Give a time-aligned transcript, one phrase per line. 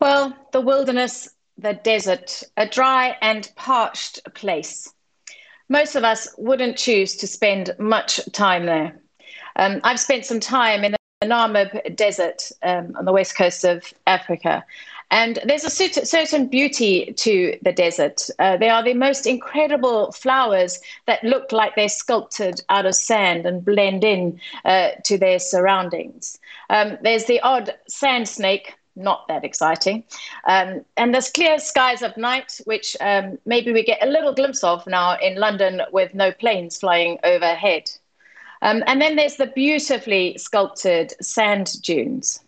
[0.00, 4.92] Well, the wilderness, the desert, a dry and parched place.
[5.68, 9.00] Most of us wouldn't choose to spend much time there.
[9.56, 13.92] Um, I've spent some time in the Namib Desert um, on the west coast of
[14.06, 14.64] Africa.
[15.10, 18.28] And there's a certain beauty to the desert.
[18.38, 23.46] Uh, they are the most incredible flowers that look like they're sculpted out of sand
[23.46, 26.38] and blend in uh, to their surroundings.
[26.68, 30.04] Um, there's the odd sand snake not that exciting.
[30.46, 34.64] Um, and there's clear skies of night, which um, maybe we get a little glimpse
[34.64, 37.90] of now in London with no planes flying overhead.
[38.60, 42.40] Um, and then there's the beautifully sculpted sand dunes.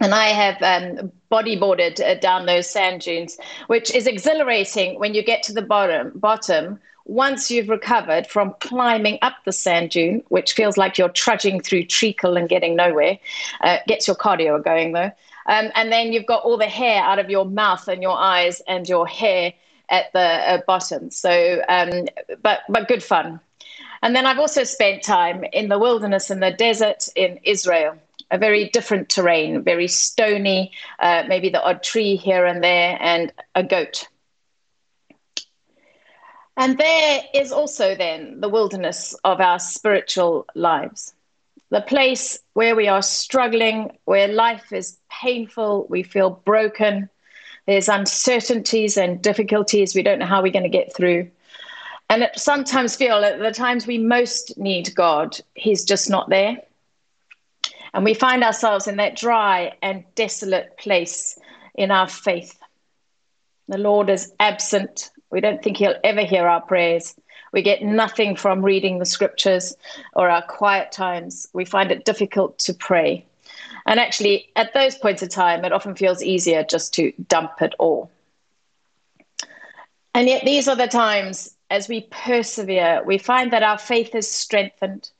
[0.00, 5.22] And I have um, bodyboarded uh, down those sand dunes, which is exhilarating when you
[5.22, 6.12] get to the bottom.
[6.14, 11.60] Bottom, once you've recovered from climbing up the sand dune, which feels like you're trudging
[11.60, 13.18] through treacle and getting nowhere,
[13.62, 15.10] uh, gets your cardio going though.
[15.50, 18.62] Um, and then you've got all the hair out of your mouth and your eyes
[18.68, 19.52] and your hair
[19.88, 21.10] at the uh, bottom.
[21.10, 22.06] So, um,
[22.40, 23.40] but but good fun.
[24.00, 27.98] And then I've also spent time in the wilderness in the desert in Israel.
[28.30, 33.32] A very different terrain, very stony, uh, maybe the odd tree here and there, and
[33.56, 34.06] a goat.
[36.56, 41.12] And there is also then the wilderness of our spiritual lives
[41.70, 47.08] the place where we are struggling, where life is painful, we feel broken,
[47.66, 51.30] there's uncertainties and difficulties, we don't know how we're going to get through.
[52.08, 56.56] And it sometimes feel at the times we most need God, He's just not there.
[57.94, 61.38] And we find ourselves in that dry and desolate place
[61.74, 62.58] in our faith.
[63.68, 65.10] The Lord is absent.
[65.30, 67.14] We don't think He'll ever hear our prayers.
[67.52, 69.76] We get nothing from reading the scriptures
[70.14, 71.48] or our quiet times.
[71.52, 73.24] We find it difficult to pray.
[73.86, 77.74] And actually, at those points of time, it often feels easier just to dump it
[77.78, 78.10] all.
[80.14, 84.28] And yet, these are the times as we persevere, we find that our faith is
[84.30, 85.10] strengthened,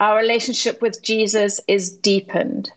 [0.00, 2.70] our relationship with Jesus is deepened,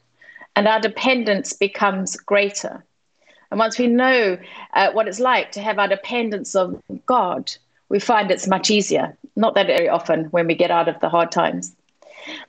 [0.55, 2.83] and our dependence becomes greater.
[3.51, 4.37] And once we know
[4.73, 7.51] uh, what it's like to have our dependence of God,
[7.91, 9.17] we find it's much easier.
[9.35, 11.75] Not that very often when we get out of the hard times.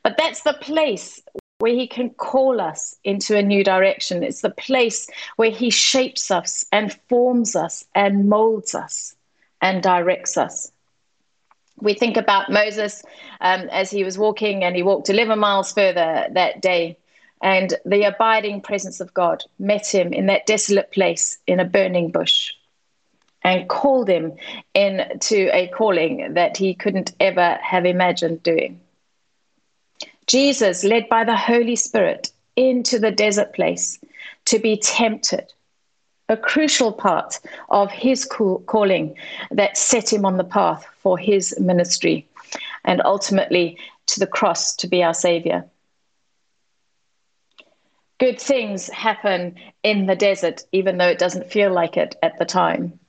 [0.04, 1.20] But that's the place
[1.58, 4.22] where he can call us into a new direction.
[4.22, 9.16] It's the place where he shapes us and forms us and molds us
[9.60, 10.70] and directs us.
[11.80, 13.02] We think about Moses
[13.40, 16.98] um, as he was walking and he walked 11 miles further that day.
[17.42, 22.12] And the abiding presence of God met him in that desolate place in a burning
[22.12, 22.52] bush
[23.44, 24.32] and called him
[24.74, 28.80] into a calling that he couldn't ever have imagined doing.
[30.26, 33.98] Jesus led by the Holy Spirit into the desert place
[34.46, 35.52] to be tempted,
[36.28, 39.16] a crucial part of his calling
[39.50, 42.26] that set him on the path for his ministry
[42.84, 45.64] and ultimately to the cross to be our Savior.
[48.18, 52.44] Good things happen in the desert, even though it doesn't feel like it at the
[52.44, 53.00] time.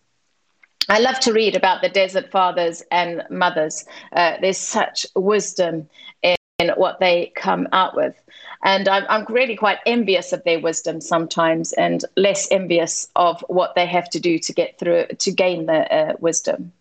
[0.90, 3.86] I love to read about the desert fathers and mothers.
[4.12, 5.90] Uh, there's such wisdom
[6.22, 6.36] in,
[6.76, 8.16] what they come out with.
[8.64, 13.76] And I'm, I'm, really quite envious of their wisdom sometimes and less envious of what
[13.76, 16.72] they have to do to get through, to gain the uh, wisdom.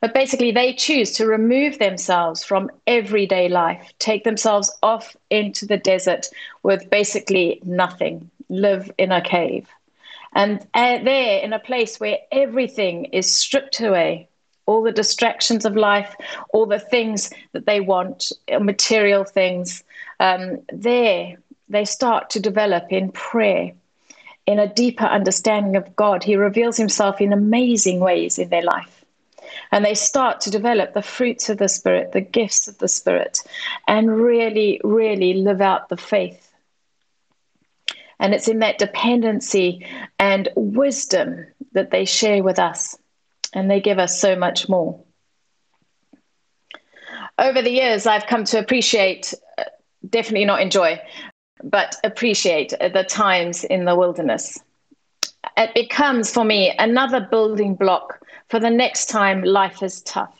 [0.00, 5.78] But basically, they choose to remove themselves from everyday life, take themselves off into the
[5.78, 6.26] desert
[6.62, 9.68] with basically nothing, live in a cave.
[10.34, 14.28] And there, in a place where everything is stripped away,
[14.66, 16.14] all the distractions of life,
[16.52, 19.84] all the things that they want, uh, material things,
[20.20, 21.36] um, there
[21.68, 23.72] they start to develop in prayer,
[24.46, 26.22] in a deeper understanding of God.
[26.22, 29.04] He reveals himself in amazing ways in their life.
[29.72, 33.40] And they start to develop the fruits of the Spirit, the gifts of the Spirit,
[33.88, 36.43] and really, really live out the faith
[38.18, 39.86] and it's in that dependency
[40.18, 42.96] and wisdom that they share with us,
[43.52, 45.00] and they give us so much more.
[47.38, 49.64] Over the years, I've come to appreciate, uh,
[50.08, 51.00] definitely not enjoy,
[51.62, 54.60] but appreciate the times in the wilderness.
[55.56, 60.34] It becomes for me another building block for the next time life is tough.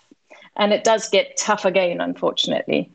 [0.56, 2.90] And it does get tough again, unfortunately.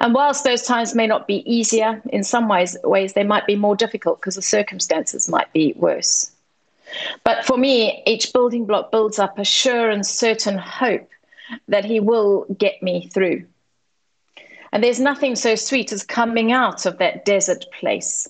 [0.00, 3.56] And whilst those times may not be easier, in some ways, ways they might be
[3.56, 6.30] more difficult because the circumstances might be worse.
[7.24, 11.08] But for me, each building block builds up a sure and certain hope
[11.68, 13.46] that He will get me through.
[14.72, 18.28] And there's nothing so sweet as coming out of that desert place,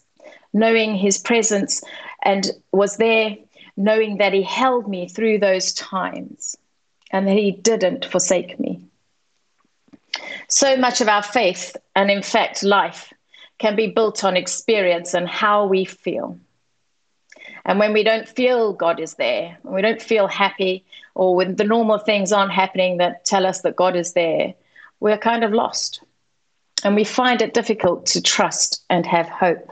[0.53, 1.82] knowing His presence
[2.23, 3.37] and was there
[3.77, 6.56] knowing that He held me through those times
[7.11, 8.81] and that He didn't forsake me.
[10.49, 13.13] So much of our faith, and in fact, life,
[13.59, 16.39] can be built on experience and how we feel.
[17.65, 20.85] And when we don't feel God is there, when we don't feel happy,
[21.15, 24.55] or when the normal things aren't happening that tell us that God is there,
[25.01, 26.01] we're kind of lost.
[26.85, 29.69] And we find it difficult to trust and have hope.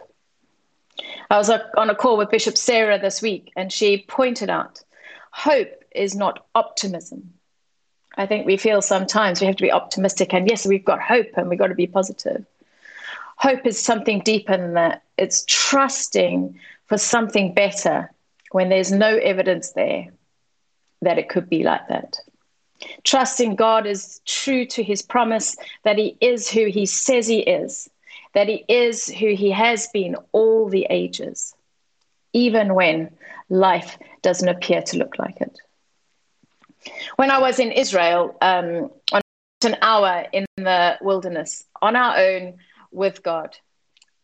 [1.31, 4.83] I was on a call with Bishop Sarah this week, and she pointed out
[5.31, 7.35] hope is not optimism.
[8.17, 11.31] I think we feel sometimes we have to be optimistic, and yes, we've got hope
[11.37, 12.45] and we've got to be positive.
[13.37, 15.03] Hope is something deeper than that.
[15.19, 18.11] It's trusting for something better
[18.53, 20.09] when there's no evidence there
[21.03, 22.19] that it could be like that.
[23.03, 27.91] Trusting God is true to his promise that he is who he says he is,
[28.35, 31.55] that he is who he has been all the ages,
[32.33, 33.11] even when
[33.49, 35.59] life doesn't appear to look like it.
[37.17, 39.21] When I was in Israel, um, on
[39.65, 42.55] an hour in the wilderness on our own
[42.93, 43.57] with God.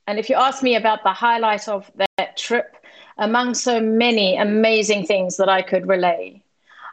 [0.07, 2.77] And if you ask me about the highlight of that trip,
[3.17, 6.43] among so many amazing things that I could relay,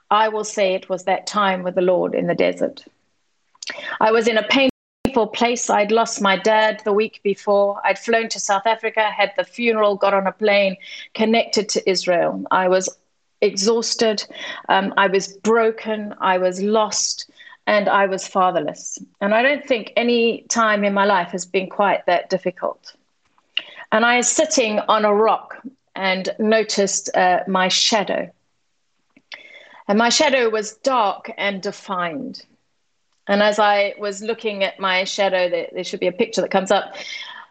[0.09, 2.85] I will say it was that time with the Lord in the desert.
[3.99, 5.69] I was in a painful place.
[5.69, 7.81] I'd lost my dad the week before.
[7.83, 10.77] I'd flown to South Africa, had the funeral, got on a plane,
[11.13, 12.43] connected to Israel.
[12.51, 12.89] I was
[13.41, 14.25] exhausted.
[14.69, 16.15] Um, I was broken.
[16.19, 17.29] I was lost.
[17.65, 18.97] And I was fatherless.
[19.19, 22.93] And I don't think any time in my life has been quite that difficult.
[23.91, 25.57] And I was sitting on a rock
[25.93, 28.31] and noticed uh, my shadow.
[29.89, 32.45] And my shadow was dark and defined.
[33.27, 36.51] And as I was looking at my shadow, there, there should be a picture that
[36.51, 36.95] comes up.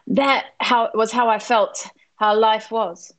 [0.07, 3.13] That how was how I felt, how life was.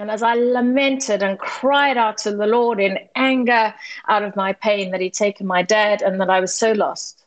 [0.00, 3.74] And as I lamented and cried out to the Lord in anger
[4.08, 7.22] out of my pain that He'd taken my dad and that I was so lost,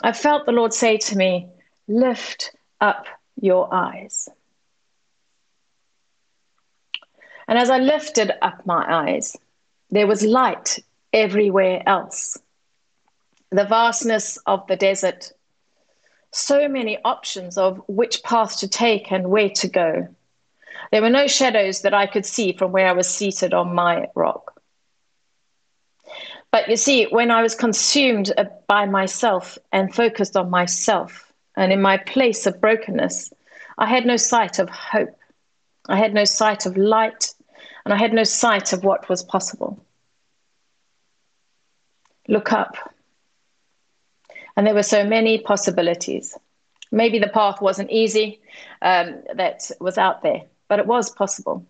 [0.00, 1.48] I felt the Lord say to me,
[1.88, 3.06] Lift up
[3.40, 4.28] your eyes.
[7.48, 9.36] And as I lifted up my eyes,
[9.90, 10.78] there was light
[11.12, 12.38] everywhere else.
[13.50, 15.32] The vastness of the desert,
[16.30, 20.08] so many options of which path to take and where to go.
[20.90, 24.08] There were no shadows that I could see from where I was seated on my
[24.14, 24.60] rock.
[26.50, 28.32] But you see, when I was consumed
[28.66, 33.32] by myself and focused on myself and in my place of brokenness,
[33.78, 35.16] I had no sight of hope.
[35.88, 37.34] I had no sight of light,
[37.84, 39.84] and I had no sight of what was possible.
[42.28, 42.76] Look up.
[44.56, 46.36] And there were so many possibilities.
[46.92, 48.42] Maybe the path wasn't easy
[48.82, 51.66] um, that was out there but it was possible.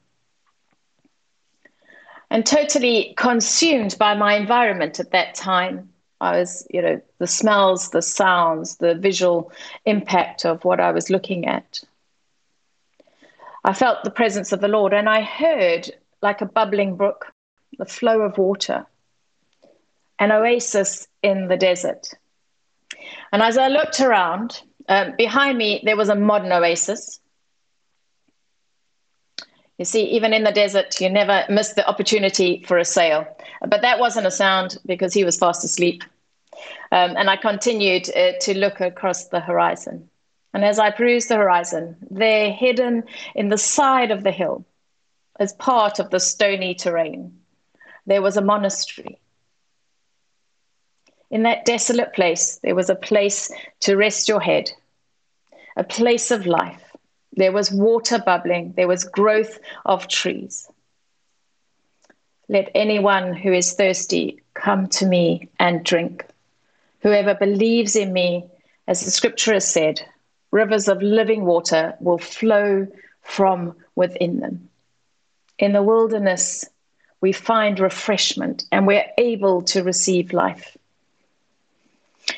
[2.31, 5.90] And totally consumed by my environment at that time.
[6.20, 9.50] I was, you know, the smells, the sounds, the visual
[9.87, 11.81] impact of what I was looking at.
[13.64, 15.90] I felt the presence of the Lord and I heard,
[16.22, 17.32] like a bubbling brook,
[17.78, 18.87] the flow of water,
[20.20, 22.06] an oasis in the desert.
[23.32, 27.19] And as I looked around, um, behind me, there was a modern oasis.
[29.78, 33.26] You see, even in the desert, you never miss the opportunity for a sale.
[33.66, 36.04] But that wasn't a sound because he was fast asleep.
[36.92, 40.08] Um, and I continued uh, to look across the horizon.
[40.54, 43.04] And as I perused the horizon, there, hidden
[43.35, 44.64] in the side of the hill,
[45.40, 47.40] as part of the stony terrain,
[48.06, 49.18] there was a monastery.
[51.30, 54.70] In that desolate place, there was a place to rest your head,
[55.76, 56.91] a place of life
[57.34, 60.68] there was water bubbling, there was growth of trees.
[62.48, 66.26] Let anyone who is thirsty come to me and drink.
[67.00, 68.44] Whoever believes in me,
[68.86, 70.02] as the scripture has said,
[70.50, 72.86] rivers of living water will flow
[73.22, 74.68] from within them.
[75.58, 76.64] In the wilderness,
[77.20, 80.76] we find refreshment and we're able to receive life.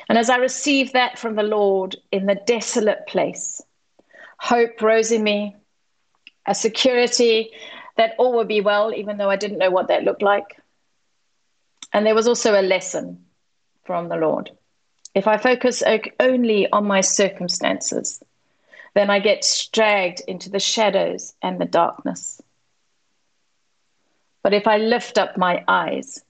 [0.09, 3.61] And as I received that from the Lord in the desolate place,
[4.45, 5.57] hope rose in me,
[6.47, 7.51] a security
[7.97, 10.61] that all would be well, even though I didn't know what that looked like.
[11.95, 13.25] And there was also a lesson
[13.85, 14.51] from the Lord.
[15.15, 15.83] If I focus
[16.21, 18.23] only on my circumstances,
[18.93, 22.43] then I get dragged into the shadows and the darkness.
[24.43, 26.23] But if I lift up my eyes,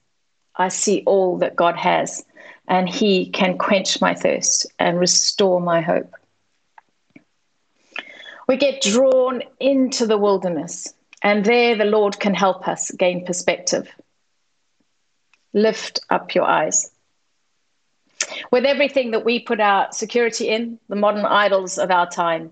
[0.55, 2.25] I see all that God has,
[2.69, 6.15] and He can quench my thirst and restore my hope.
[8.49, 13.89] We get drawn into the wilderness And there the Lord can help us gain perspective.
[15.55, 16.91] Lift up your eyes.
[18.53, 22.51] With everything that we put our security in, the modern idols of our time,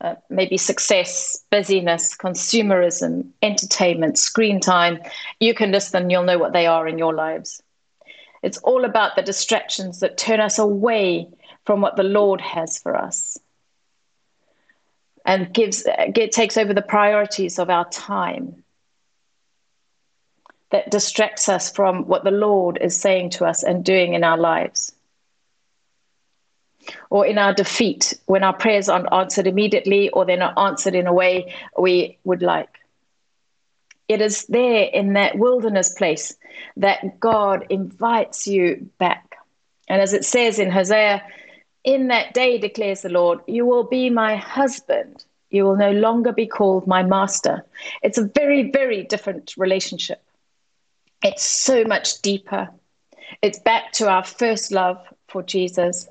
[0.00, 5.00] uh, maybe success, busyness, consumerism, entertainment, screen time,
[5.38, 7.62] you can list them, you'll know what they are in your lives.
[8.42, 11.28] It's all about the distractions that turn us away
[11.64, 13.38] from what the Lord has for us
[15.24, 18.62] and gives get, takes over the priorities of our time
[20.70, 24.38] that distracts us from what the Lord is saying to us and doing in our
[24.38, 24.92] lives.
[27.10, 31.06] Or in our defeat, when our prayers aren't answered immediately or they're not answered in
[31.06, 32.80] a way we would like.
[34.08, 36.34] It is there in that wilderness place
[36.78, 39.36] that God invites you back.
[39.88, 41.22] And as it says in Hosea
[41.84, 45.24] in that day, declares the Lord, you will be my husband.
[45.50, 47.64] You will no longer be called my master.
[48.02, 50.22] It's a very, very different relationship.
[51.22, 52.70] It's so much deeper.
[53.42, 54.98] It's back to our first love
[55.28, 56.08] for Jesus.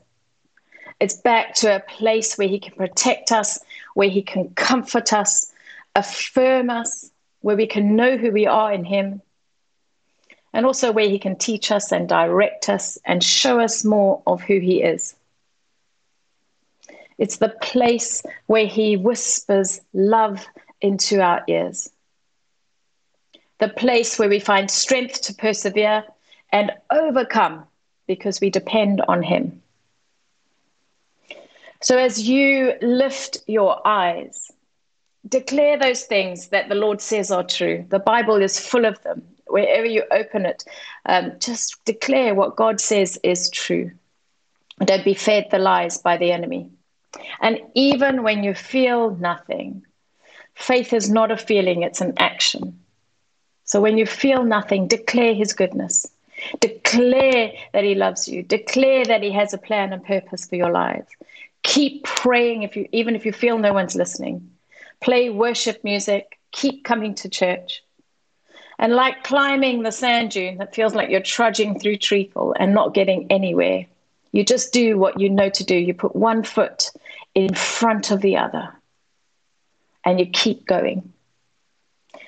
[1.00, 3.60] It's back to a place where he can protect us,
[3.96, 5.52] where he can comfort us,
[5.96, 7.10] affirm us,
[7.42, 9.22] where we can know who we are in him,
[10.54, 14.42] and also where he can teach us and direct us and show us more of
[14.42, 15.16] who he is.
[17.22, 20.48] It's the place where He whispers love
[20.82, 21.88] into our ears.
[23.60, 26.04] The place where we find strength to persevere
[26.52, 27.66] and overcome
[28.08, 29.62] because we depend on Him.
[31.84, 34.52] So, as you lift your eyes,
[35.28, 37.86] declare those things that the Lord says are true.
[37.90, 39.22] The Bible is full of them.
[39.46, 40.64] Wherever you open it,
[41.06, 43.92] um, just declare what God says is true.
[44.84, 46.72] Don't be fed the lies by the enemy.
[47.42, 49.86] And even when you feel nothing,
[50.54, 52.80] faith is not a feeling, it's an action.
[53.66, 56.06] So when you feel nothing, declare his goodness.
[56.60, 58.44] Declare that he loves you.
[58.44, 61.08] Declare that he has a plan and purpose for your life.
[61.64, 64.50] Keep praying if you even if you feel no one's listening.
[65.00, 66.40] Play worship music.
[66.52, 67.84] Keep coming to church.
[68.80, 72.96] And like climbing the sand dune that feels like you're trudging through treacle and not
[72.96, 73.86] getting anywhere,
[74.32, 75.76] you just do what you know to do.
[75.76, 76.92] You put one foot
[77.34, 78.74] in front of the other
[80.06, 81.14] and you keep going.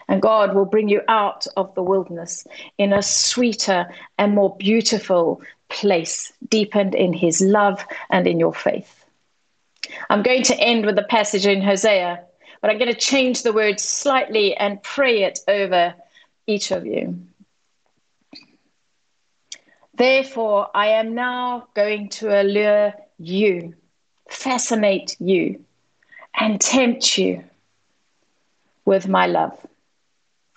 [0.07, 2.45] And God will bring you out of the wilderness
[2.77, 9.05] in a sweeter and more beautiful place, deepened in his love and in your faith.
[10.09, 12.21] I'm going to end with a passage in Hosea,
[12.61, 15.95] but I'm going to change the words slightly and pray it over
[16.47, 17.19] each of you.
[19.95, 23.75] Therefore, I am now going to allure you,
[24.29, 25.63] fascinate you,
[26.35, 27.43] and tempt you
[28.85, 29.57] with my love.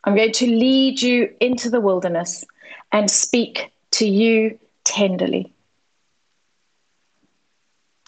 [0.04, 2.44] I'm going to lead you into the wilderness
[2.92, 5.52] and speak to you tenderly.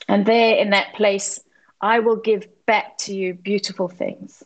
[0.08, 1.40] And there in that place,
[1.80, 4.42] I will give back to you beautiful things.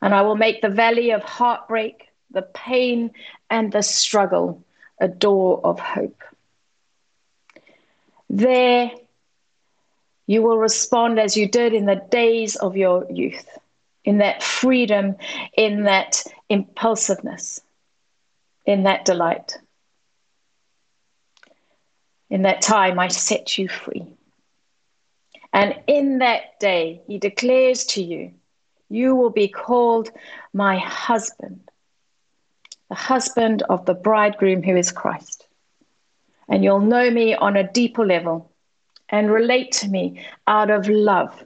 [0.00, 3.10] And I will make the valley of heartbreak, the pain,
[3.50, 4.62] and the struggle
[5.00, 6.22] a door of hope.
[8.30, 8.90] There,
[10.26, 13.46] you will respond as you did in the days of your youth,
[14.04, 15.16] in that freedom,
[15.56, 17.60] in that impulsiveness,
[18.64, 19.58] in that delight.
[22.30, 24.06] In that time, I set you free.
[25.52, 28.32] And in that day, he declares to you,
[28.88, 30.10] you will be called
[30.52, 31.60] my husband
[32.88, 35.46] the husband of the bridegroom who is Christ.
[36.48, 38.52] And you'll know me on a deeper level
[39.08, 41.44] and relate to me out of love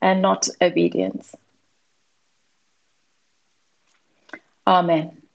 [0.00, 1.34] and not obedience.
[4.66, 5.25] Amen.